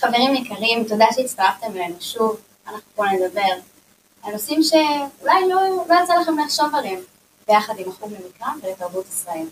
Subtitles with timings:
[0.00, 3.52] חברים יקרים, תודה שהצטרפתם אלינו שוב, אנחנו פה נדבר
[4.22, 7.00] על נושאים שאולי לא, לא יצא לכם לחשוב עליהם,
[7.48, 9.46] ביחד עם החוג למקרא ולתרבות ישראל.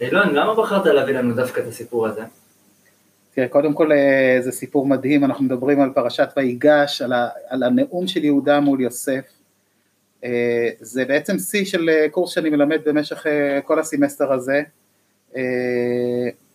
[0.00, 2.22] אילון, למה בחרת להביא לנו דווקא את הסיפור הזה?
[3.34, 7.62] תראה, קודם כל אה, זה סיפור מדהים, אנחנו מדברים על פרשת ויגש, על, ה, על
[7.62, 9.24] הנאום של יהודה מול יוסף.
[10.24, 13.26] אה, זה בעצם שיא של אה, קורס שאני מלמד במשך
[13.64, 14.62] כל הסמסטר הזה,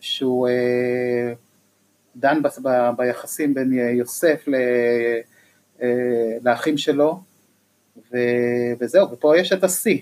[0.00, 0.48] שהוא
[2.16, 4.54] דן ב, ב, ביחסים בין יוסף ל,
[6.44, 7.20] לאחים שלו,
[8.12, 8.16] ו,
[8.80, 9.98] וזהו, ופה יש את השיא.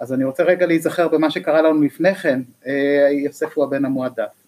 [0.00, 2.40] אז אני רוצה רגע להיזכר במה שקרה לנו לפני כן,
[3.24, 4.43] יוסף הוא הבן המועדף.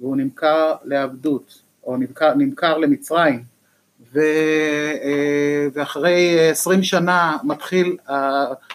[0.00, 3.42] והוא נמכר לעבדות, או נמכר, נמכר למצרים,
[4.14, 4.20] ו,
[5.02, 7.96] אה, ואחרי עשרים שנה מתחיל,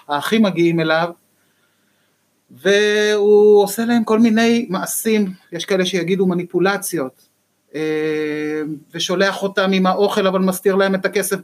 [0.08, 1.10] האחים מגיעים אליו,
[2.52, 7.28] והוא עושה להם כל מיני מעשים, יש כאלה שיגידו מניפולציות,
[7.76, 8.62] אה,
[8.94, 11.38] ושולח אותם עם האוכל אבל מסתיר להם את הכסף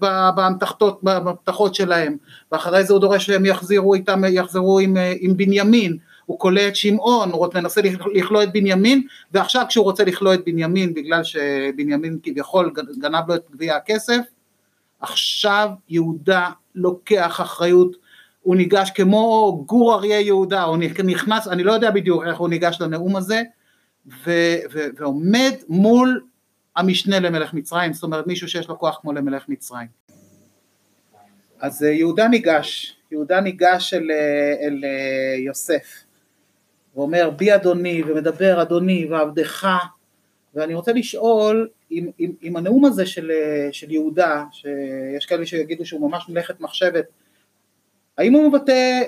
[1.04, 2.18] באמתחות שלהם,
[2.52, 5.98] ואחרי זה הוא דורש שהם יחזירו איתם, יחזרו עם, אה, עם בנימין,
[6.32, 7.82] הוא כולא את שמעון, הוא מנסה
[8.14, 9.02] לכלוא את בנימין,
[9.32, 14.22] ועכשיו כשהוא רוצה לכלוא את בנימין בגלל שבנימין כביכול גנב לו את גביע הכסף,
[15.00, 17.96] עכשיו יהודה לוקח אחריות,
[18.42, 22.82] הוא ניגש כמו גור אריה יהודה, הוא נכנס, אני לא יודע בדיוק איך הוא ניגש
[22.82, 23.42] לנאום הזה,
[24.08, 24.32] ו,
[24.74, 26.22] ו, ועומד מול
[26.76, 29.88] המשנה למלך מצרים, זאת אומרת מישהו שיש לו כוח כמו למלך מצרים.
[31.60, 34.08] אז יהודה ניגש, יהודה ניגש אל,
[34.62, 34.84] אל
[35.46, 36.04] יוסף
[36.96, 39.68] ואומר בי אדוני ומדבר אדוני ועבדך
[40.54, 43.32] ואני רוצה לשאול אם, אם, אם הנאום הזה של,
[43.72, 47.06] של יהודה שיש כאלה שיגידו שהוא ממש מלאכת מחשבת
[48.18, 49.02] האם הוא מבטא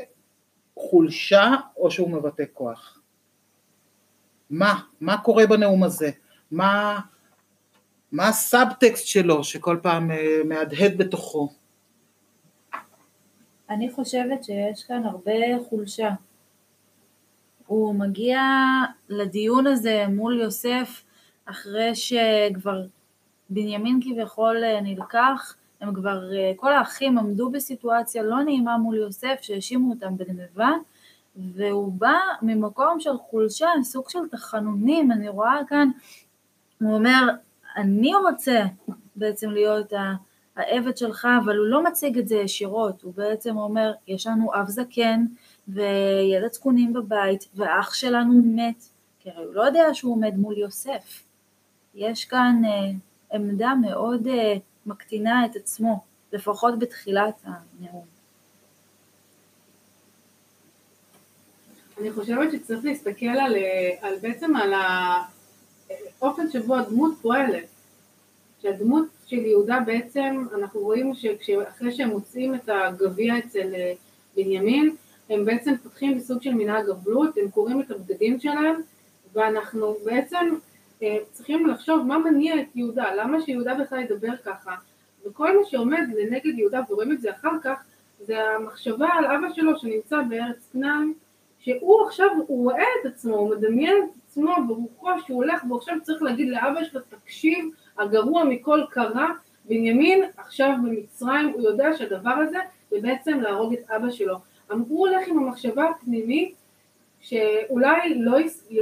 [0.75, 2.99] חולשה או שהוא מבטא כוח?
[4.49, 4.79] מה?
[5.01, 6.09] מה קורה בנאום הזה?
[6.51, 6.99] מה,
[8.11, 11.49] מה הסאבטקסט שלו שכל פעם אה, מהדהד בתוכו?
[13.69, 15.33] אני חושבת שיש כאן הרבה
[15.69, 16.09] חולשה
[17.67, 18.41] הוא מגיע
[19.09, 21.03] לדיון הזה מול יוסף
[21.45, 22.85] אחרי שכבר
[23.49, 29.39] בנימין כביכול אה, נלקח, הם כבר, אה, כל האחים עמדו בסיטואציה לא נעימה מול יוסף
[29.41, 30.71] שהאשימו אותם בגניבה
[31.35, 35.89] והוא בא ממקום של חולשה, סוג של תחנונים, אני רואה כאן,
[36.81, 37.27] הוא אומר,
[37.77, 38.63] אני רוצה
[39.15, 39.93] בעצם להיות
[40.55, 44.67] העבד שלך, אבל הוא לא מציג את זה ישירות, הוא בעצם אומר, יש לנו אב
[44.67, 45.25] זקן,
[45.67, 48.83] וילד זקונים בבית, ואח שלנו מת,
[49.19, 51.23] כי הרי הוא לא יודע שהוא עומד מול יוסף.
[51.95, 52.91] יש כאן אה,
[53.33, 54.53] עמדה מאוד אה,
[54.85, 56.03] מקטינה את עצמו,
[56.33, 58.05] לפחות בתחילת הנאום.
[62.01, 64.73] אני חושבת שצריך להסתכל על, אה, על בעצם על
[66.19, 67.73] האופן שבו הדמות פועלת.
[68.63, 73.93] שהדמות של יהודה בעצם, אנחנו רואים שאחרי שהם מוצאים את הגביע אצל אה,
[74.35, 74.95] בנימין,
[75.29, 78.81] הם בעצם פותחים בסוג של מנהג אבלות, הם קוראים את הבגדים שלהם,
[79.33, 80.55] ואנחנו בעצם
[81.03, 84.75] אה, צריכים לחשוב מה מניע את יהודה, למה שיהודה בכלל ידבר ככה,
[85.25, 87.83] וכל מה שעומד לנגד יהודה, ורואים את זה אחר כך,
[88.19, 91.13] זה המחשבה על אבא שלו שנמצא בארץ כנען,
[91.59, 95.95] שהוא עכשיו, הוא רואה את עצמו, הוא מדמיין את עצמו ברוחו שהוא הולך, והוא עכשיו
[96.03, 97.65] צריך להגיד לאבא שלו, תקשיב,
[97.97, 99.29] הגרוע מכל קרה,
[99.65, 102.57] בנימין עכשיו במצרים, הוא יודע שהדבר הזה
[102.89, 104.35] זה בעצם להרוג את אבא שלו.
[104.69, 106.55] הוא הולך עם המחשבה הפנימית
[107.21, 108.37] שאולי לא,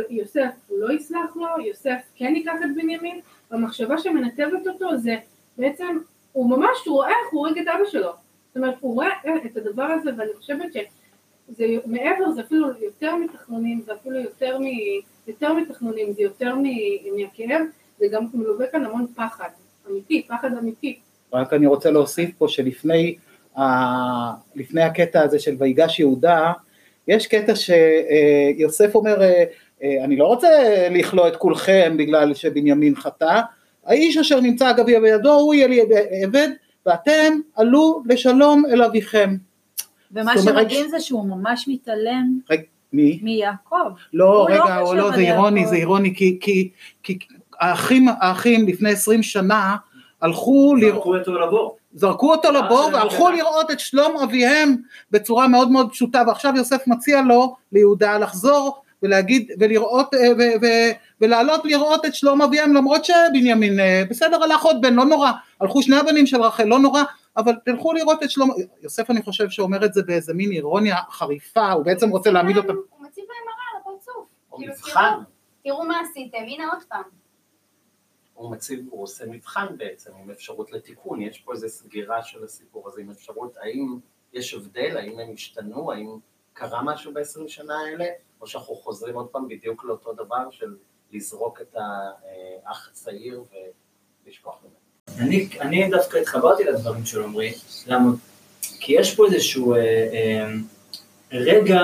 [0.10, 3.20] יוסף הוא לא יסלח לו, יוסף כן ייקח את בנימין,
[3.52, 5.16] והמחשבה שמנתבת אותו זה
[5.58, 5.98] בעצם,
[6.32, 8.12] הוא ממש רואה איך הוא הורג את אבא שלו.
[8.48, 9.10] זאת אומרת, הוא רואה
[9.46, 14.64] את הדבר הזה, ואני חושבת שזה מעבר, זה אפילו יותר מתחנונים, זה אפילו יותר, מ,
[15.28, 16.56] יותר מתחנונים, זה יותר
[17.18, 17.62] מהכאב,
[18.00, 19.50] זה גם מלווה כאן המון פחד,
[19.90, 21.00] אמיתי, פחד אמיתי.
[21.34, 23.16] רק אני רוצה להוסיף פה שלפני
[24.56, 26.52] לפני הקטע הזה של ויגש יהודה,
[27.08, 29.44] יש קטע שיוסף אומר, אה,
[29.84, 30.50] אה, אני לא רוצה
[30.92, 33.42] לכלוא את כולכם בגלל שבנימין חטא,
[33.86, 35.82] האיש אשר נמצא הגביע בידו הוא יהיה לי
[36.24, 36.50] עבד,
[36.86, 39.36] ואתם עלו לשלום אל אביכם.
[40.12, 42.40] ומה שמדהים זה שהוא ממש מתעלם
[42.94, 43.20] מי?
[43.22, 43.92] מיעקב.
[44.14, 46.70] לא, רגע, לא, לא, זה אירוני, זה אירוני, כי, כי,
[47.04, 47.18] כי
[47.60, 49.76] האחים, האחים לפני עשרים שנה
[50.22, 50.76] הלכו
[51.06, 51.78] אותו לבור.
[51.94, 54.76] זרקו אותו לבור והלכו לראות את שלום אביהם
[55.12, 60.92] בצורה מאוד מאוד פשוטה ועכשיו יוסף מציע לו ליהודה לחזור ולהגיד ולראות אה,
[61.22, 65.82] ולעלות לראות את שלום אביהם למרות שבנימין אה, בסדר הלך עוד בן לא נורא הלכו
[65.82, 67.04] שני הבנים של רחל לא נורא
[67.38, 71.72] אבל תלכו לראות את שלמה, יוסף אני חושב שאומר את זה באיזה מין אירוניה חריפה,
[71.72, 74.26] הוא בעצם רוצה להעמיד אותם, הוא מציב להם מראה על הפרצוף.
[74.52, 75.24] כאילו,
[75.64, 77.21] תראו מה עשיתם, הנה עוד פעם.
[78.42, 82.88] הוא מציב, הוא עושה מבחן בעצם עם אפשרות לתיקון, יש פה איזו סגירה של הסיפור
[82.88, 84.00] הזה עם אפשרות, האם
[84.34, 86.18] יש הבדל, האם הם השתנו, האם
[86.54, 88.06] קרה משהו בעשרים שנה האלה,
[88.42, 90.76] או שאנחנו חוזרים עוד פעם בדיוק לאותו דבר של
[91.12, 93.44] לזרוק את האח הצעיר
[94.26, 95.28] ולשכוח ממנו.
[95.28, 97.54] אני, אני דווקא התחברתי לדברים של עמרי,
[97.88, 98.12] למה?
[98.62, 99.80] כי יש פה איזשהו אה,
[100.14, 100.54] אה,
[101.32, 101.80] רגע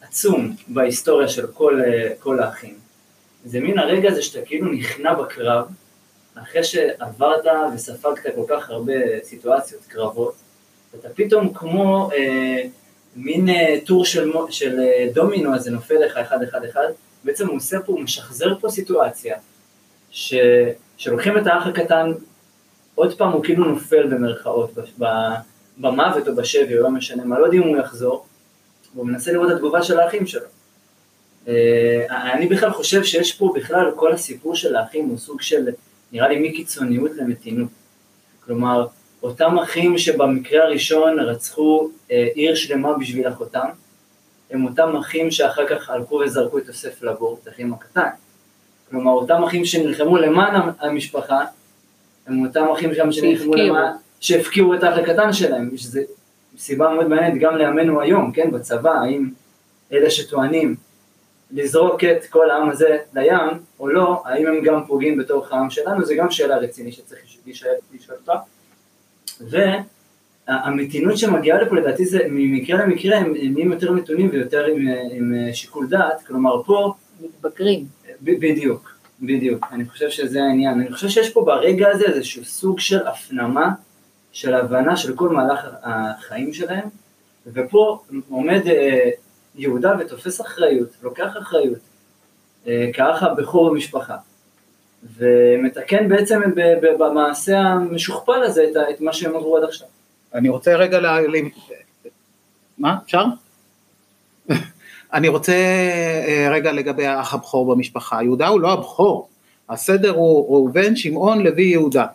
[0.00, 2.85] עצום בהיסטוריה של כל, אה, כל האחים.
[3.46, 5.66] זה מין הרגע הזה שאתה כאילו נכנע בקרב,
[6.34, 7.44] אחרי שעברת
[7.74, 10.34] וספגת כל כך הרבה סיטואציות, קרבות,
[10.92, 12.62] ואתה פתאום כמו אה,
[13.16, 16.86] מין אה, טור של, של אה, דומינו הזה נופל לך אחד אחד אחד,
[17.24, 19.36] בעצם הוא עושה פה, הוא משחזר פה סיטואציה,
[20.10, 20.34] ש,
[20.96, 22.12] שלוקחים את האח הקטן,
[22.94, 25.06] עוד פעם הוא כאילו נופל במרכאות, ב, ב,
[25.78, 28.26] במוות או בשבי, או לא משנה מה, לא יודעים אם הוא יחזור,
[28.94, 30.46] והוא מנסה לראות את התגובה של האחים שלו.
[31.48, 35.68] אה, אני בכלל חושב שיש פה בכלל, כל הסיפור של האחים הוא סוג של,
[36.12, 37.68] נראה לי מקיצוניות למתינות.
[38.44, 38.86] כלומר,
[39.22, 43.66] אותם אחים שבמקרה הראשון רצחו אה, עיר שלמה בשביל אחותם,
[44.50, 48.08] הם אותם אחים שאחר כך הלכו וזרקו את יוסף לבור, את האחים הקטן.
[48.90, 51.44] כלומר, אותם אחים שנלחמו למען המשפחה,
[52.26, 53.54] הם אותם אחים שם שנלחמו.
[53.54, 56.02] למען, שהפקירו את האח הקטן שלהם, שזה
[56.58, 59.30] סיבה מאוד מעניינת גם לימינו היום, כן, בצבא, האם
[59.92, 60.76] אלה שטוענים
[61.50, 66.04] לזרוק את כל העם הזה לים, או לא, האם הם גם פוגעים בתוך העם שלנו,
[66.04, 67.20] זה גם שאלה רצינית שצריך
[67.94, 68.38] לשאול אותה.
[69.40, 75.86] והמתינות שמגיעה לפה לדעתי זה ממקרה למקרה הם נהיים יותר מתונים ויותר עם, עם שיקול
[75.86, 77.84] דעת, כלומר פה, מתבגרים.
[78.22, 83.06] בדיוק, בדיוק, אני חושב שזה העניין, אני חושב שיש פה ברגע הזה איזשהו סוג של
[83.06, 83.70] הפנמה,
[84.32, 86.88] של הבנה של כל מהלך החיים שלהם,
[87.46, 89.10] ופה עומד אה,
[89.56, 91.78] יהודה ותופס אחריות, לוקח אחריות,
[92.66, 94.16] אה, כאח הבכור במשפחה,
[95.16, 96.40] ומתקן בעצם
[96.98, 99.88] במעשה המשוכפל הזה את, מה שהם עברו עד עכשיו.
[100.34, 101.06] אני רוצה רגע ל...
[101.06, 101.48] ל-
[102.78, 103.24] מה, אפשר?
[105.14, 105.52] אני רוצה
[106.26, 109.28] אה, רגע לגבי האח הבכור במשפחה, יהודה הוא לא הבכור,
[109.68, 112.06] הסדר הוא ראובן, שמעון, לוי, יהודה.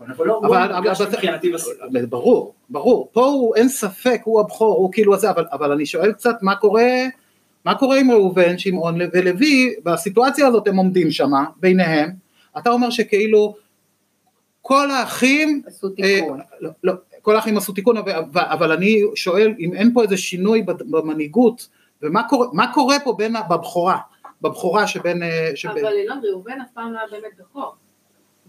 [0.00, 2.06] נכון, אבל לא, אבל-.
[2.06, 6.12] ברור, ברור, פה הוא אין ספק, הוא הבכור, הוא כאילו הזה, אבל, אבל אני שואל
[6.12, 6.88] קצת מה קורה,
[7.64, 12.10] מה קורה עם ראובן, שמעון ולוי, בסיטואציה הזאת הם עומדים שמה, ביניהם,
[12.58, 13.54] אתה אומר שכאילו
[14.62, 16.40] כל האחים, עשו אה, תיקון.
[16.60, 16.92] לא, לא,
[17.22, 21.68] כל האחים עשו תיקון, אבל, אבל אני שואל אם אין פה איזה שינוי במנהיגות,
[22.02, 23.98] ומה קורה, מה קורה פה בין, בבכורה,
[24.42, 27.74] בבכורה שבין, אה, שבין אבל אילון ראובן אף פעם לא היה באמת בכור.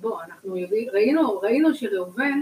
[0.01, 2.39] בוא, אנחנו יודעים, ראינו, ראינו שראובן,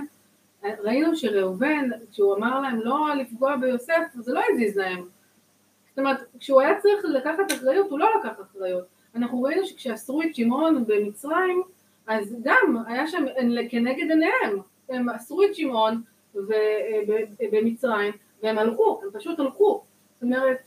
[0.63, 5.05] ראינו שראובן, כשהוא אמר להם לא לפגוע ביוסף, זה לא הזיז להם.
[5.89, 8.83] זאת אומרת, כשהוא היה צריך לקחת אחריות, הוא לא לקח אחריות.
[9.15, 11.61] אנחנו ראינו שכשאסרו את שמעון במצרים,
[12.07, 13.25] אז גם היה שם
[13.69, 14.59] כנגד עיניהם.
[14.89, 16.01] הם אסרו את שמעון
[17.51, 18.13] במצרים,
[18.43, 19.83] והם הלכו, הם פשוט הלכו.
[20.13, 20.57] זאת אומרת,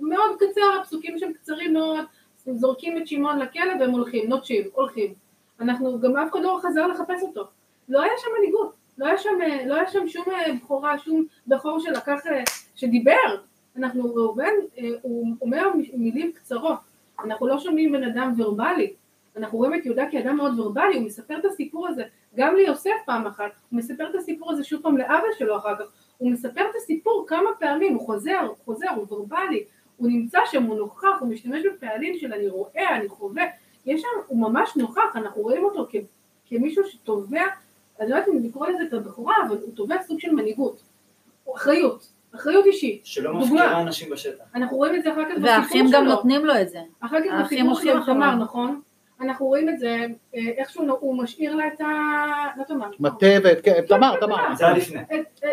[0.00, 2.04] מאוד קצר, הפסוקים שם קצרים מאוד,
[2.46, 5.14] זורקים את שמעון לכלא והם הולכים, נוטשים, הולכים.
[5.60, 7.44] אנחנו, גם אף אחד לא חזר לחפש אותו.
[7.88, 9.30] לא היה שם מנהיגות, לא שם,
[9.66, 12.42] לא היה שם שום אה, בכורה, שום בכור שלקח, אה,
[12.74, 13.36] שדיבר.
[13.76, 16.78] אנחנו, ראובן, אה, הוא אומר מילים קצרות.
[17.24, 18.92] אנחנו לא שומעים בן אדם ורבלי.
[19.36, 22.02] אנחנו רואים את יהודה כאדם מאוד ורבלי, הוא מספר את הסיפור הזה
[22.36, 25.84] גם ליוסף פעם אחת, הוא מספר את הסיפור הזה שוב פעם לאבא שלו אחר כך,
[26.18, 29.64] הוא מספר את הסיפור כמה פעמים, הוא חוזר, הוא חוזר, הוא ורבלי,
[29.96, 33.44] הוא נמצא שם, הוא נוכח, הוא משתמש בפעלים של אני רואה, אני חווה,
[33.86, 35.94] יש שם, הוא ממש נוכח, אנחנו רואים אותו כ,
[36.46, 37.42] כמישהו שתובע,
[38.00, 40.82] אני לא יודעת אם לקרוא לזה את הבכורה, אבל הוא תובע סוג של מנהיגות,
[41.56, 43.44] אחריות, אחריות אישית, שלא דוגמה.
[43.44, 44.44] מפקירה אנשים בשטח.
[44.54, 46.78] אנחנו רואים את זה אחר כך בסיפור שלו, והאחים גם נותנים לו את זה.
[47.00, 48.34] אחר כך בסיפור הולכים של תמר.
[48.34, 48.80] נכון?
[49.20, 51.84] אנחנו רואים את זה, אה, איכשהו הוא משאיר לה את ה...
[52.56, 52.90] לא תמר.
[53.00, 54.98] מטה ואת, כן, תמר, תמר, זה היה לפני.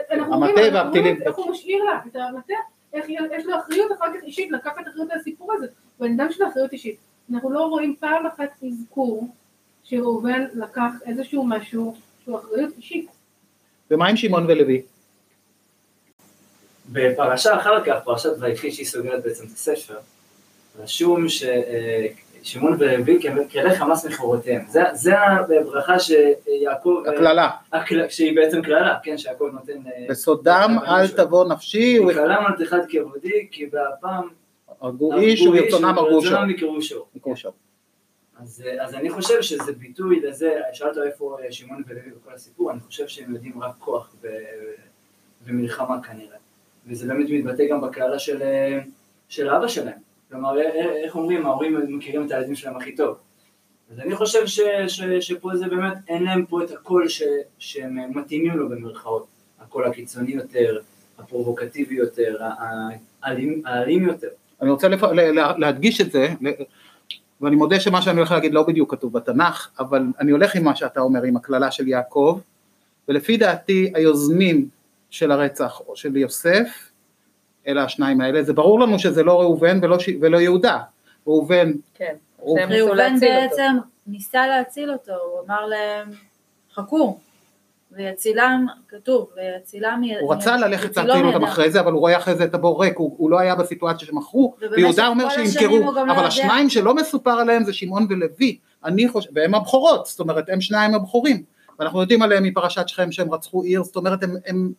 [0.09, 1.15] המטה והפתילים.
[1.15, 2.53] רואים איך הוא משאיר לה את המטה,
[2.93, 6.31] איך יש לו אחריות אחר כך אישית לקחת אחריות על הסיפור הזה, הוא בן אדם
[6.31, 7.10] של אחריות אישית.
[7.33, 9.27] אנחנו לא רואים פעם אחת אזכור
[9.83, 13.07] שראובן לקח איזשהו משהו שהוא אחריות אישית.
[13.91, 14.81] ומה עם שמעון ולוי?
[16.91, 19.97] בפרשה אחר כך, פרשת ויחי שהיא סוגרת בעצם את הספר,
[20.79, 23.21] רשום ששמעון ולוי
[23.51, 24.61] כלי חמאס מכורותיהם.
[24.69, 31.07] זה, זה הברכה שיעקב, הקללה, הקל- שהיא בעצם קללה, כן, שיעקב נותן, אה, בסודם אל
[31.07, 34.27] תבוא נפשי, וקללה על אחד כבודי, כי בהפעם
[34.81, 36.21] הרגו איש וברצונם הרגו
[36.81, 37.07] שור.
[37.15, 37.53] יקראו שור.
[38.39, 42.71] אז, אה, אז אני חושב שזה ביטוי לזה, שאלת איפה אה, שמעון ולוי בכל הסיפור,
[42.71, 44.27] אני חושב שהם יודעים רק כוח ו,
[45.45, 46.37] ומלחמה כנראה.
[46.87, 48.79] וזה באמת מתבטא גם בקללה של, אה,
[49.29, 49.97] של אבא שלהם.
[50.29, 50.61] כלומר,
[51.03, 53.17] איך אומרים, ההורים מכירים את הילדים שלהם הכי טוב.
[53.91, 57.23] אז אני חושב ש, ש, שפה זה באמת, אין להם פה את הקול ש,
[57.59, 59.27] שהם מתאימים לו במרכאות.
[59.59, 60.79] הקול הקיצוני יותר,
[61.19, 62.37] הפרובוקטיבי יותר,
[63.21, 64.29] האלים, האלים יותר.
[64.61, 65.01] אני רוצה לפ...
[65.57, 66.27] להדגיש את זה,
[67.41, 70.75] ואני מודה שמה שאני הולך להגיד לא בדיוק כתוב בתנ"ך, אבל אני הולך עם מה
[70.75, 72.39] שאתה אומר, עם הקללה של יעקב,
[73.07, 74.67] ולפי דעתי היוזמים
[75.09, 76.91] של הרצח או של יוסף,
[77.67, 80.09] אלה השניים האלה, זה ברור לנו שזה לא ראובן ולא, ש...
[80.21, 80.79] ולא יהודה,
[81.27, 83.77] ראובן, כן, ראובן בעצם
[84.07, 86.07] ניסה להציל אותו, הוא אמר להם
[86.73, 87.19] חכו,
[87.97, 90.01] ויצילם, כתוב, ויצילם...
[90.21, 92.97] הוא רצה ללכת להציל אותם אחרי זה, אבל הוא רואה אחרי זה את הבור ריק,
[92.97, 97.63] הוא, הוא לא היה בסיטואציה שמכרו, ויהודה אומר שימכרו, אבל לא השניים שלא מסופר עליהם
[97.63, 101.43] זה שמעון ולוי, אני חושב, והם הבכורות, זאת אומרת הם שניים הבכורים,
[101.79, 104.71] ואנחנו יודעים עליהם מפרשת שכם שהם רצחו עיר, זאת אומרת הם, הם,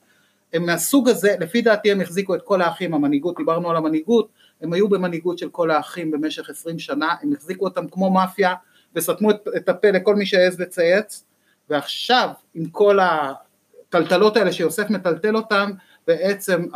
[0.53, 4.29] הם מהסוג הזה, לפי דעתי הם החזיקו את כל האחים, המנהיגות, דיברנו על המנהיגות,
[4.63, 8.55] הם היו במנהיגות של כל האחים במשך עשרים שנה, הם החזיקו אותם כמו מאפיה,
[8.95, 11.25] וסתמו את, את הפה לכל מי שהעז לצייץ,
[11.71, 15.71] ועכשיו עם כל הטלטלות האלה שיוסף מטלטל אותם
[16.07, 16.67] בעצם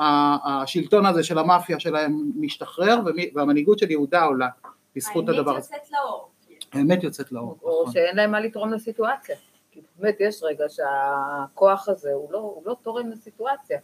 [0.44, 3.00] השלטון הזה של המאפיה שלהם משתחרר
[3.34, 4.48] והמנהיגות של יהודה עולה
[4.96, 5.74] בזכות הדבר הזה.
[5.74, 6.30] האמת יוצאת לאור.
[6.72, 7.58] האמת יוצאת לאור.
[7.62, 7.92] או נכון.
[7.92, 9.36] שאין להם מה לתרום לסיטואציה.
[9.70, 13.78] כי באמת יש רגע שהכוח הזה הוא לא, הוא לא תורם לסיטואציה,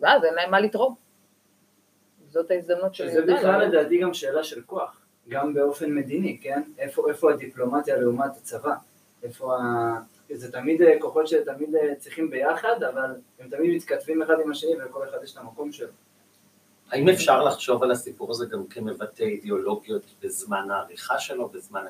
[0.00, 0.94] ואז אין להם מה לתרום.
[2.28, 3.22] זאת ההזדמנות של יהודה.
[3.22, 6.62] שזה בכלל לדעתי גם שאלה של כוח, גם באופן מדיני, כן?
[6.78, 8.74] איפה, איפה הדיפלומטיה לעומת הצבא?
[9.22, 9.94] איפה ה...
[10.34, 14.74] זה תמיד אה, כוחות שתמיד אה, צריכים ביחד, אבל הם תמיד מתכתבים אחד עם השני
[14.76, 15.92] ולכל אחד יש את המקום שלו.
[16.90, 21.84] האם אפשר לחשוב על הסיפור הזה גם כמבטא אידיאולוגיות בזמן העריכה שלו, בזמן,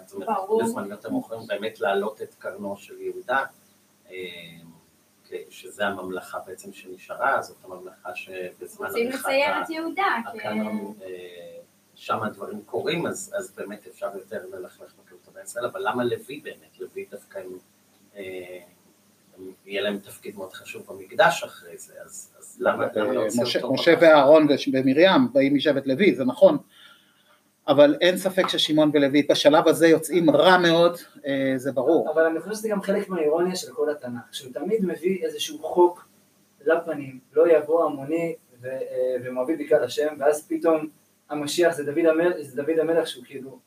[0.63, 3.45] בזמן יותר מאוחרים, באמת להעלות את קרנו של יהודה,
[4.11, 4.17] אה,
[5.51, 8.87] שזה הממלכה בעצם שנשארה, זאת הממלכה שבזמן.
[8.87, 10.17] רוצים לצייר את יהודה.
[10.39, 10.59] כן.
[11.95, 16.81] שם הדברים קורים, אז, אז באמת אפשר יותר ללכלך בקלטורי ישראל, אבל למה לוי באמת?
[16.81, 17.59] לוי דווקא עם
[19.67, 23.75] יהיה להם תפקיד מאוד חשוב במקדש אחרי זה, אז, אז למה, למה לא משה, אותו?
[23.75, 26.59] משה ואהרון ומרים באים משבט לוי, זה נכון,
[27.69, 32.13] אבל אין ספק ששמעון ולוי בשלב הזה יוצאים רע מאוד, אה, זה ברור.
[32.13, 36.09] אבל אני חושב שזה גם חלק מהאירוניה של כל התנ"ך, שהוא תמיד מביא איזשהו חוק
[36.67, 40.89] לפנים, לא יבוא המוני ו, אה, ומביא בקהל השם, ואז פתאום
[41.31, 43.59] המשיח זה דוד המלך, זה דוד המלך שהוא כאילו,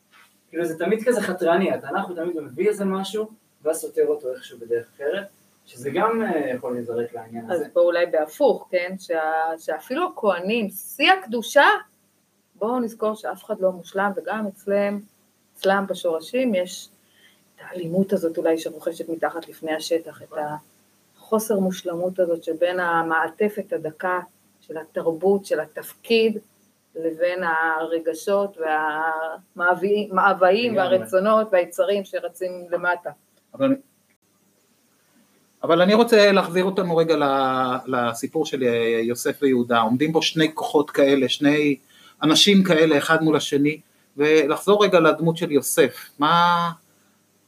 [0.50, 3.32] כאילו זה תמיד כזה חתרני, התנ"ך הוא תמיד מביא איזה משהו
[3.66, 5.28] ואז סותר אותו איכשהו בדרך אחרת,
[5.66, 7.66] שזה גם אה, יכול להיזרק לעניין הזה.
[7.66, 8.96] אז פה אולי בהפוך, כן?
[9.00, 9.22] שה,
[9.58, 11.66] שאפילו הכוהנים, שיא הקדושה,
[12.56, 15.00] בואו נזכור שאף אחד לא מושלם, וגם אצלם,
[15.58, 16.90] אצלם בשורשים יש
[17.56, 20.34] את האלימות הזאת אולי שרוכשת מתחת לפני השטח, את
[21.18, 24.20] החוסר מושלמות הזאת שבין המעטפת הדקה
[24.62, 26.38] של התרבות, של התפקיד,
[26.96, 28.58] לבין הרגשות
[29.56, 33.10] והמאוויים והרצונות והיצרים שרצים למטה.
[33.58, 33.76] אבל,
[35.64, 37.16] אבל אני רוצה להחזיר אותנו רגע
[37.88, 38.64] לסיפור של
[39.04, 41.78] יוסף ויהודה, עומדים בו שני כוחות כאלה, שני
[42.24, 43.80] אנשים כאלה אחד מול השני,
[44.18, 46.72] ולחזור רגע לדמות של יוסף, מה,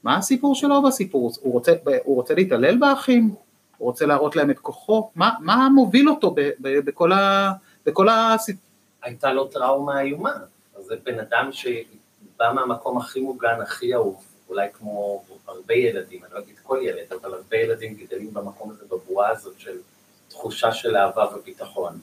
[0.04, 1.32] מה הסיפור שלו בסיפור?
[1.42, 1.74] הוא רוצה,
[2.04, 3.36] הוא רוצה להתעלל באחים?
[3.78, 5.10] הוא רוצה להראות להם את כוחו?
[5.16, 7.52] מה, מה מוביל אותו ב, ב, בכל, ה,
[7.86, 8.62] בכל הסיפור?
[9.04, 10.34] הייתה לו טראומה איומה,
[10.80, 16.40] זה בן אדם שבא מהמקום הכי מוגן, הכי אהוב, אולי כמו הרבה ילדים, אני לא
[16.40, 19.80] אגיד כל ילד, אבל הרבה ילדים גדלים במקום הזה, בבועה הזאת של
[20.28, 22.00] תחושה של אהבה וביטחון.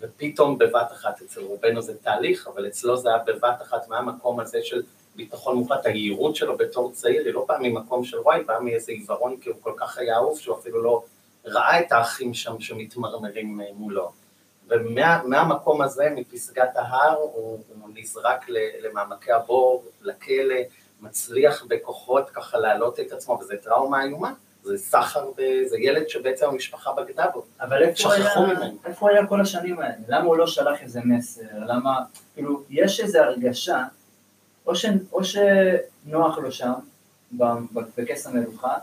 [0.00, 4.58] ופתאום בבת אחת, אצל רובנו זה תהליך, אבל אצלו זה היה בבת אחת מהמקום הזה
[4.62, 4.82] של
[5.16, 9.36] ביטחון מוחלט, היהירות שלו בתור צעיר היא לא באה ממקום של וואי, באה מאיזה עיוורון,
[9.40, 11.04] כי הוא כל כך היה אהוב שהוא אפילו לא
[11.44, 14.12] ראה את האחים שם שמתמרמרים מולו.
[14.68, 18.46] ומהמקום הזה, מפסגת ההר, הוא, הוא נזרק
[18.80, 20.54] למעמקי הבור, לכלא,
[21.00, 24.32] מצליח בכוחות ככה להעלות את עצמו, וזה טראומה איומה.
[24.62, 25.30] זה סחר,
[25.66, 27.44] זה ילד שבעצם המשפחה בגדה בו.
[27.60, 28.30] אבל איפה היה,
[28.84, 29.94] איפה היה כל השנים האלה?
[30.08, 31.42] למה הוא לא שלח איזה מסר?
[31.66, 32.00] למה,
[32.34, 33.84] כאילו, יש איזו הרגשה,
[34.66, 36.72] או, ש, או שנוח לו שם,
[37.96, 38.74] בכס המלוכה,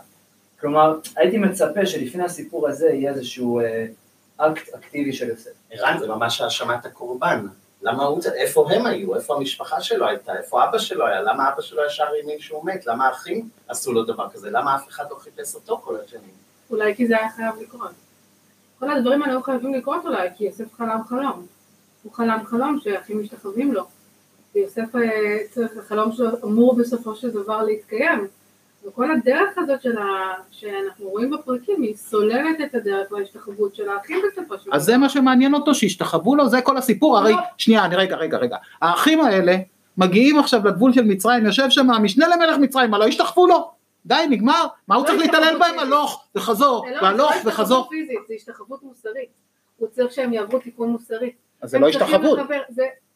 [0.60, 3.86] כלומר, הייתי מצפה שלפני הסיפור הזה יהיה איזשהו אה,
[4.36, 5.50] אקט אקטיבי של יוסף.
[5.70, 7.46] ערן, זה ממש האשמת הקורבן.
[7.84, 11.62] למה הוא, איפה הם היו, איפה המשפחה שלו הייתה, איפה אבא שלו היה, למה אבא
[11.62, 15.16] שלו ישר האמין שהוא מת, למה האחים עשו לו דבר כזה, למה אף אחד לא
[15.16, 16.34] חיפש אותו כל השנים?
[16.70, 17.90] אולי כי זה היה חייב לקרות.
[18.78, 21.46] כל הדברים האלה היו חייבים לקרות אולי, כי יוסף חלם חלום.
[22.02, 23.84] הוא חלם חלום שאחים משתחווים לו.
[24.54, 28.28] ויוסף אה, צריך, החלום שלו אמור בסופו של דבר להתקיים.
[28.86, 30.04] וכל הדרך הזאת של ה...
[30.50, 34.76] שאנחנו רואים בפרקים, היא סוללת את הדרך להשתחוות של האחים בסופו של דבר.
[34.76, 37.38] אז זה מה שמעניין אותו, שישתחוו לו, זה כל הסיפור, הרי, לא.
[37.58, 39.56] שנייה, אני רגע, רגע, רגע, האחים האלה
[39.98, 43.70] מגיעים עכשיו לגבול של מצרים, יושב שם המשנה למלך מצרים, מה לא השתחוו לו?
[44.06, 45.78] די, נגמר, מה הוא לא צריך להתעלל בהם?
[45.78, 49.28] הלוך וחזור, לא- והלוך זה לא וחזור, פיזית, זה השתחוות מוסרית.
[49.76, 51.32] הוא צריך שהם יעברו תיקון מוסרי.
[51.62, 52.38] אז זה לא השתחוות.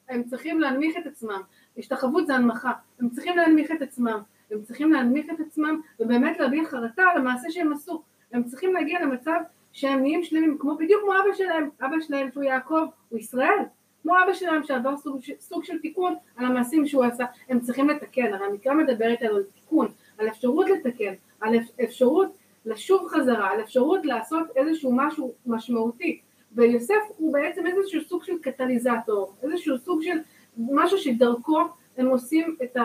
[0.08, 1.40] הם צריכים להנמיך את עצמם.
[1.78, 2.72] השתחוות זה הנמכה.
[3.00, 4.18] הם צריכים להנמיך את עצמם.
[4.50, 8.02] הם צריכים להנמיך את עצמם ובאמת להביע חרטה על המעשה שהם עשו.
[8.32, 9.38] הם צריכים להגיע למצב
[9.72, 11.68] שהם נהיים שלמים, כמו בדיוק כמו אבא שלהם.
[11.80, 13.58] אבא שלהם שהוא יעקב, הוא ישראל.
[14.02, 17.24] כמו אבא שלהם שעבר סוג, סוג של תיקון על המעשים שהוא עשה.
[17.48, 18.34] הם צריכים לתקן.
[18.34, 19.88] הרי המקרא מדבר איתנו על תיקון,
[20.18, 22.32] על אפשרות לתקן, על אפ- אפשרות
[22.66, 26.20] לשוב חזרה, על אפשרות לעשות איזשהו משהו משמעותי.
[26.52, 30.18] ויוסף הוא בעצם איזשהו סוג של קטליזטור, איזשהו סוג של
[30.58, 31.60] משהו שדרכו
[31.98, 32.76] הם עושים את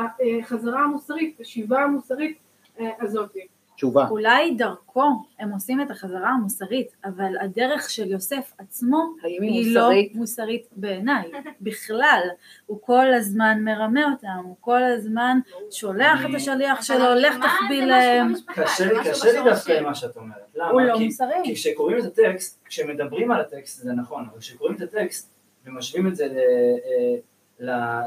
[0.41, 2.37] החזרה המוסרית, השיבה המוסרית
[2.79, 3.31] אה, הזאת.
[3.75, 4.07] תשובה.
[4.09, 5.03] אולי דרכו
[5.39, 10.15] הם עושים את החזרה המוסרית, אבל הדרך של יוסף עצמו היא היא לא מוסרית?
[10.15, 12.27] מוסרית בעיניי, בכלל.
[12.65, 15.39] הוא כל הזמן מרמה אותם, הוא כל הזמן
[15.71, 18.33] שולח את אני- השליח אבל שלו, לך תחביא להם.
[18.55, 19.71] קשה לי, קשה לי דווקא.
[19.71, 20.37] עם מה שאת אומרת.
[20.55, 20.69] למה?
[20.69, 21.35] הוא לא כי- מוסרי.
[21.43, 25.33] כי כשקוראים את הטקסט, כשמדברים על הטקסט זה נכון, אבל כשקוראים את הטקסט
[25.65, 27.32] ומשווים את זה ל- אה, ל-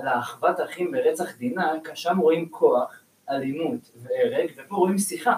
[0.05, 5.37] לאחוות האחים ברצח דינה, שם רואים כוח, אלימות והרג, ופה רואים שיחה.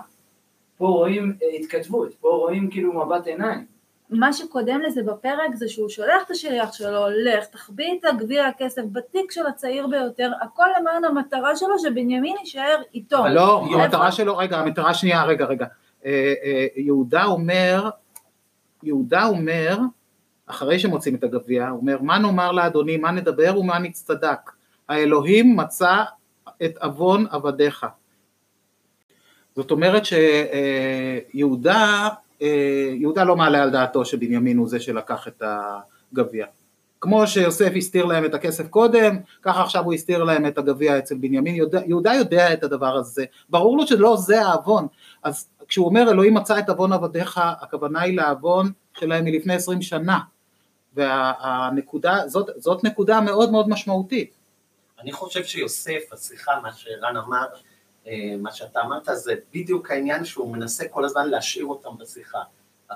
[0.77, 3.67] פה רואים אה, התכתבות, פה רואים כאילו מבט עיניים.
[4.11, 8.83] מה שקודם לזה בפרק זה שהוא שולח את השליח שלו, לך, תחביא את הגביע הכסף
[8.93, 13.19] בתיק של הצעיר ביותר, הכל למען המטרה שלו שבנימין יישאר איתו.
[13.19, 13.65] אבל לא?
[13.73, 15.67] המטרה שלו, רגע, המטרה שנייה, רגע, רגע.
[16.05, 17.91] אה, אה, יהודה אומר,
[18.83, 19.79] יהודה אומר,
[20.51, 24.51] אחרי שמוצאים את הגביע, הוא אומר, מה נאמר לאדוני, מה נדבר ומה נצטדק?
[24.89, 26.03] האלוהים מצא
[26.65, 27.87] את עוון עבדיך.
[29.57, 30.03] זאת אומרת
[31.35, 32.09] שיהודה,
[32.95, 35.43] יהודה לא מעלה על דעתו שבנימין הוא זה שלקח את
[36.13, 36.47] הגביע.
[37.01, 41.15] כמו שיוסף הסתיר להם את הכסף קודם, ככה עכשיו הוא הסתיר להם את הגביע אצל
[41.15, 44.87] בנימין, יהודה, יהודה יודע את הדבר הזה, ברור לו שלא זה העוון,
[45.23, 50.19] אז כשהוא אומר אלוהים מצא את עוון עבדיך, הכוונה היא לעוון שלהם מלפני עשרים שנה,
[50.99, 54.35] והנקודה, זאת, זאת נקודה מאוד מאוד משמעותית.
[55.01, 57.47] אני חושב שיוסף, השיחה, מה שערן אמר,
[58.07, 62.39] אה, מה שאתה אמרת, זה בדיוק העניין שהוא מנסה כל הזמן להשאיר אותם בשיחה.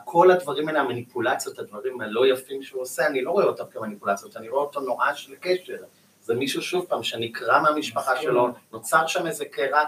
[0.04, 4.48] כל הדברים האלה, המניפולציות, הדברים הלא יפים שהוא עושה, אני לא רואה אותם כמניפולציות, אני
[4.48, 5.76] רואה אותו נואש לקשר.
[6.22, 9.84] זה מישהו, שוב פעם, שנקרע מהמשפחה שלו, נוצר שם איזה קרע,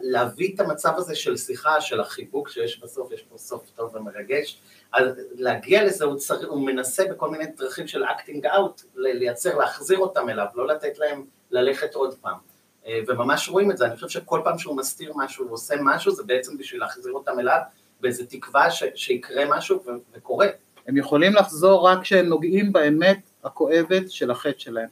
[0.00, 4.60] להביא את המצב הזה של שיחה, של החיבוק שיש בסוף, יש פה סוף טוב ומרגש,
[5.34, 6.46] להגיע לזה, הוא, צר...
[6.46, 11.24] הוא מנסה בכל מיני דרכים של acting out, לייצר, להחזיר אותם אליו, לא לתת להם
[11.50, 12.36] ללכת עוד פעם.
[12.86, 16.12] אה, וממש רואים את זה, אני חושב שכל פעם שהוא מסתיר משהו, הוא עושה משהו,
[16.12, 17.60] זה בעצם בשביל להחזיר אותם אליו,
[18.00, 18.84] באיזו תקווה ש...
[18.94, 19.90] שיקרה משהו ו...
[20.14, 20.46] וקורה.
[20.86, 24.88] הם יכולים לחזור רק כשהם נוגעים באמת הכואבת של החטא שלהם.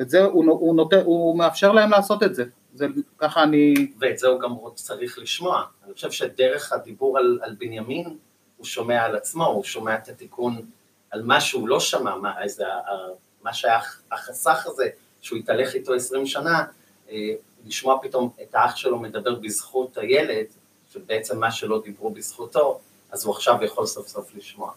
[0.00, 2.86] את זה הוא, הוא, נותן, הוא מאפשר להם לעשות את זה, זה
[3.18, 3.74] ככה אני...
[3.98, 5.64] ואת זה הוא גם צריך לשמוע.
[5.84, 8.18] אני חושב שדרך הדיבור על, על בנימין,
[8.56, 10.62] הוא שומע על עצמו, הוא שומע את התיקון
[11.10, 12.64] על מה שהוא לא שמע, מה, איזה,
[13.42, 13.80] מה שהיה
[14.12, 14.88] החסך הזה,
[15.20, 16.64] שהוא התהלך איתו עשרים שנה,
[17.10, 17.34] אה,
[17.66, 20.46] לשמוע פתאום את האח שלו מדבר בזכות הילד,
[20.90, 24.72] שבעצם מה שלא דיברו בזכותו, אז הוא עכשיו יכול סוף סוף לשמוע.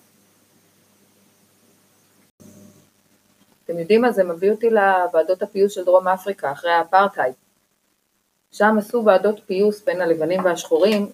[3.65, 7.33] אתם יודעים מה, זה מביא אותי לוועדות הפיוס של דרום אפריקה, אחרי האפרטהייד.
[8.51, 11.09] שם עשו ועדות פיוס בין הלבנים והשחורים,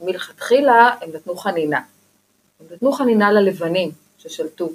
[0.00, 1.80] שמלכתחילה הם נתנו חנינה.
[2.60, 4.68] הם נתנו חנינה ללבנים ששלטו,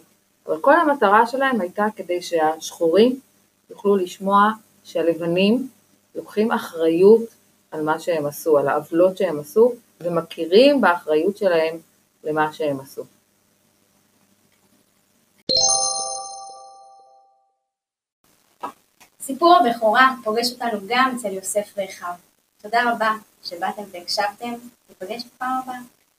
[0.47, 3.19] אבל כל המטרה שלהם הייתה כדי שהשחורים
[3.69, 4.51] יוכלו לשמוע
[4.83, 5.67] שהלבנים
[6.15, 7.21] לוקחים אחריות
[7.71, 11.77] על מה שהם עשו, על העוולות שהם עשו, ומכירים באחריות שלהם
[12.23, 13.03] למה שהם עשו.
[19.25, 22.13] סיפור הבכורה פוגש אותנו גם אצל יוסף ואחיו.
[22.61, 23.11] תודה רבה
[23.43, 24.53] שבאתם והקשבתם,
[24.89, 25.79] ניפגש בפעם הבאה.